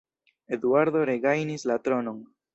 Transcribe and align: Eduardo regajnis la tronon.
Eduardo 0.57 1.03
regajnis 1.11 1.69
la 1.73 1.79
tronon. 1.89 2.19